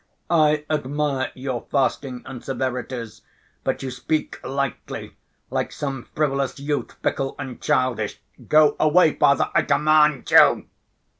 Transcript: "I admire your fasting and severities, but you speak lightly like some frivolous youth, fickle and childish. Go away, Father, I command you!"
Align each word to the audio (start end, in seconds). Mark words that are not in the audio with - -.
"I 0.31 0.65
admire 0.67 1.31
your 1.35 1.67
fasting 1.69 2.23
and 2.25 2.43
severities, 2.43 3.21
but 3.63 3.83
you 3.83 3.91
speak 3.91 4.39
lightly 4.43 5.15
like 5.51 5.71
some 5.71 6.05
frivolous 6.15 6.59
youth, 6.59 6.93
fickle 7.03 7.35
and 7.37 7.61
childish. 7.61 8.19
Go 8.47 8.75
away, 8.79 9.13
Father, 9.13 9.51
I 9.53 9.61
command 9.61 10.31
you!" 10.31 10.65